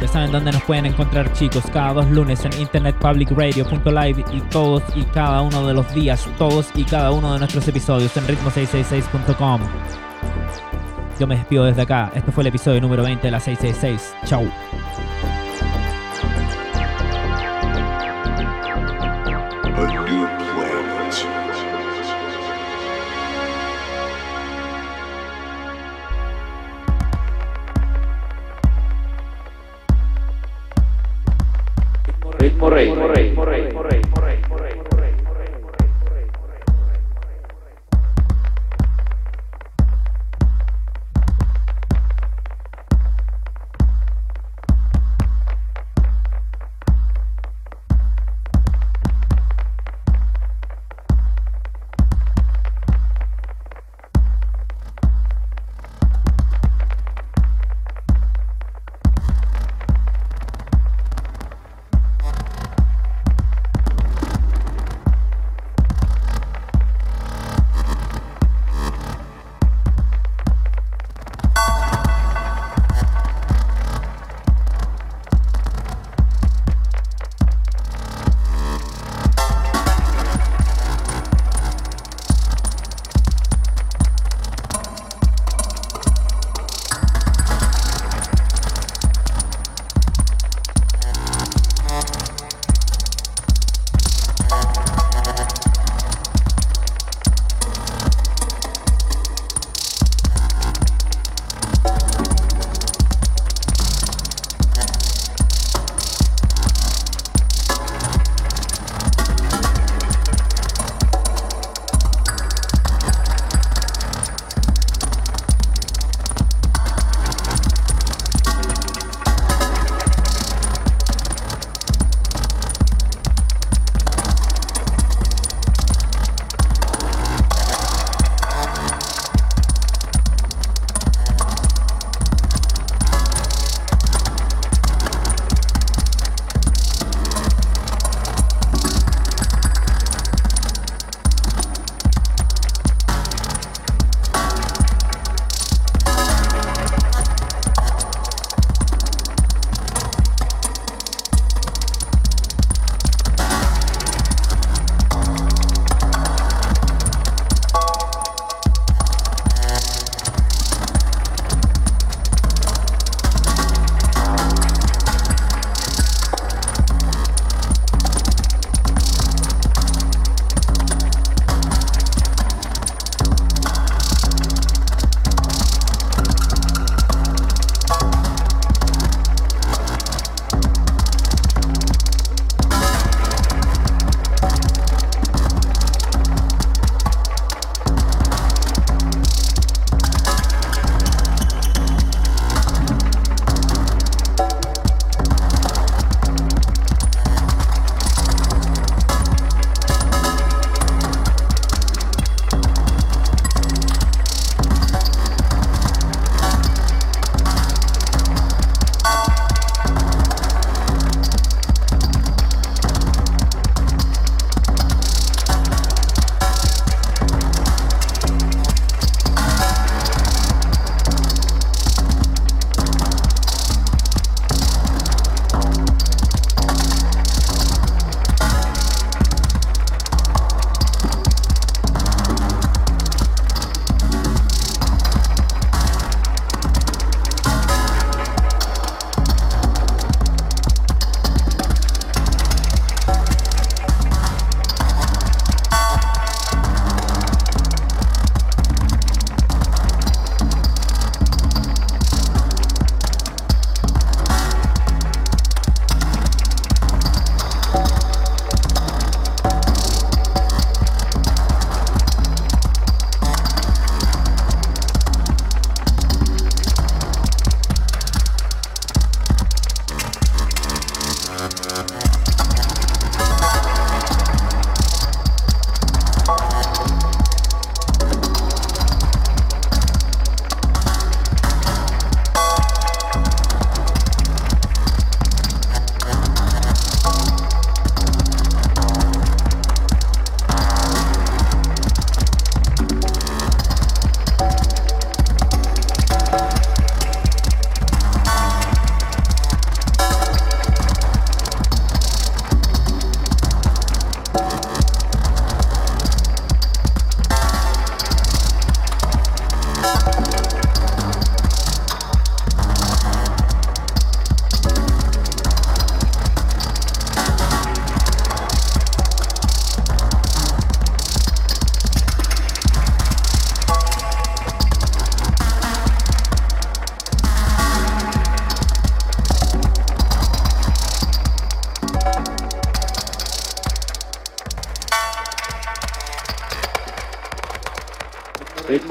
ya 0.00 0.06
saben 0.06 0.30
dónde 0.30 0.52
nos 0.52 0.62
pueden 0.62 0.86
encontrar 0.86 1.32
chicos, 1.32 1.64
cada 1.72 1.92
dos 1.92 2.08
lunes 2.08 2.44
en 2.44 2.52
internetpublicradio.live 2.52 4.24
y 4.32 4.40
todos 4.42 4.84
y 4.94 5.02
cada 5.06 5.42
uno 5.42 5.66
de 5.66 5.74
los 5.74 5.92
días, 5.92 6.28
todos 6.38 6.68
y 6.76 6.84
cada 6.84 7.10
uno 7.10 7.32
de 7.32 7.40
nuestros 7.40 7.66
episodios 7.66 8.16
en 8.16 8.28
ritmo666.com. 8.28 9.60
Yo 11.18 11.26
me 11.26 11.34
despido 11.34 11.64
desde 11.64 11.82
acá, 11.82 12.12
este 12.14 12.30
fue 12.30 12.44
el 12.44 12.46
episodio 12.46 12.80
número 12.80 13.02
20 13.02 13.26
de 13.26 13.30
la 13.32 13.40
666. 13.40 14.14
Chau. 14.24 14.48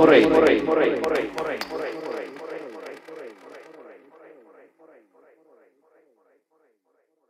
Ritmo 0.05 0.38
Rey. 0.38 0.38